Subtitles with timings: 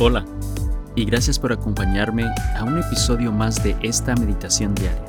[0.00, 0.24] Hola
[0.94, 2.24] y gracias por acompañarme
[2.56, 5.02] a un episodio más de esta meditación diaria.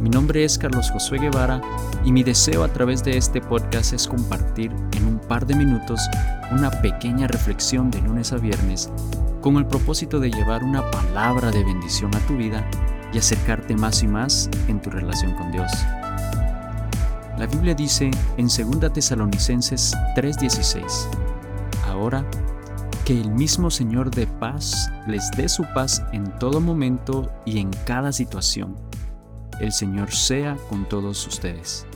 [0.00, 1.60] Mi nombre es Carlos Josué Guevara
[2.04, 6.00] y mi deseo a través de este podcast es compartir en un par de minutos
[6.52, 8.88] una pequeña reflexión de lunes a viernes
[9.40, 12.64] con el propósito de llevar una palabra de bendición a tu vida
[13.12, 15.72] y acercarte más y más en tu relación con Dios.
[17.36, 21.08] La Biblia dice en 2 Tesalonicenses 3:16,
[21.88, 22.24] Ahora
[23.04, 27.70] que el mismo Señor de paz les dé su paz en todo momento y en
[27.86, 28.76] cada situación.
[29.60, 31.86] El Señor sea con todos ustedes.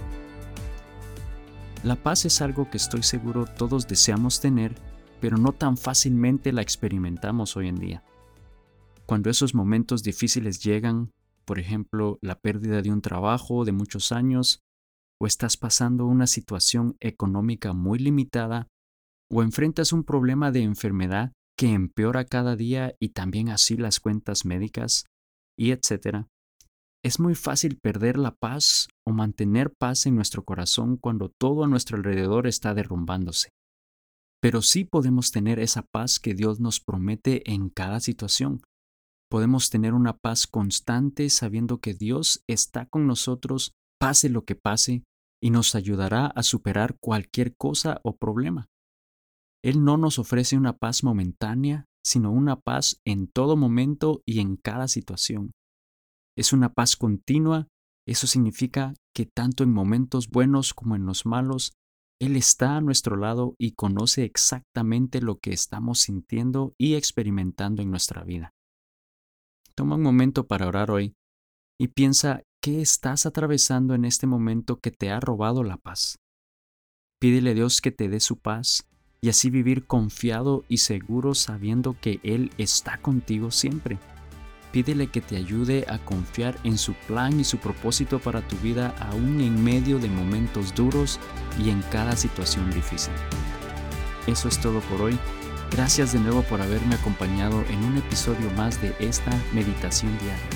[1.83, 4.75] La paz es algo que estoy seguro todos deseamos tener,
[5.19, 8.05] pero no tan fácilmente la experimentamos hoy en día.
[9.07, 11.13] Cuando esos momentos difíciles llegan,
[11.47, 14.63] por ejemplo, la pérdida de un trabajo de muchos años,
[15.19, 18.69] o estás pasando una situación económica muy limitada,
[19.31, 24.45] o enfrentas un problema de enfermedad que empeora cada día y también así las cuentas
[24.45, 25.05] médicas,
[25.59, 26.27] y etc.
[27.05, 31.69] Es muy fácil perder la paz o mantener paz en nuestro corazón cuando todo a
[31.69, 33.51] nuestro alrededor está derrumbándose.
[34.41, 38.63] Pero sí podemos tener esa paz que Dios nos promete en cada situación.
[39.29, 45.03] Podemos tener una paz constante sabiendo que Dios está con nosotros pase lo que pase
[45.43, 48.69] y nos ayudará a superar cualquier cosa o problema.
[49.63, 54.57] Él no nos ofrece una paz momentánea, sino una paz en todo momento y en
[54.57, 55.53] cada situación.
[56.37, 57.67] Es una paz continua,
[58.07, 61.73] eso significa que tanto en momentos buenos como en los malos,
[62.21, 67.91] Él está a nuestro lado y conoce exactamente lo que estamos sintiendo y experimentando en
[67.91, 68.53] nuestra vida.
[69.75, 71.15] Toma un momento para orar hoy
[71.81, 76.17] y piensa qué estás atravesando en este momento que te ha robado la paz.
[77.21, 78.89] Pídele a Dios que te dé su paz
[79.21, 83.99] y así vivir confiado y seguro sabiendo que Él está contigo siempre.
[84.73, 88.95] Pídele que te ayude a confiar en su plan y su propósito para tu vida
[89.01, 91.19] aún en medio de momentos duros
[91.59, 93.15] y en cada situación difícil.
[94.27, 95.19] Eso es todo por hoy.
[95.71, 100.49] Gracias de nuevo por haberme acompañado en un episodio más de esta meditación diaria.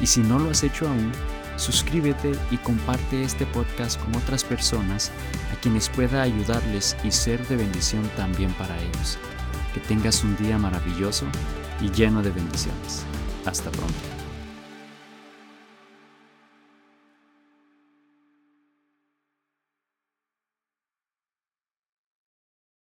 [0.00, 1.12] Y si no lo has hecho aún,
[1.60, 5.12] suscríbete y comparte este podcast con otras personas
[5.52, 9.18] a quienes pueda ayudarles y ser de bendición también para ellos.
[9.74, 11.26] Que tengas un día maravilloso
[11.80, 13.04] y lleno de bendiciones.
[13.44, 14.19] Hasta pronto.